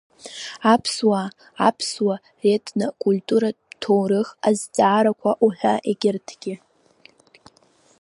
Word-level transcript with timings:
Аԥсуаа, 0.73 1.27
Аԥсуаа 1.67 2.21
ретно-культуратә 2.41 3.63
ҭоурых 3.81 4.29
азҵаарақәа 4.47 5.31
уҳәа 5.45 5.73
егьырҭгьы. 5.89 6.55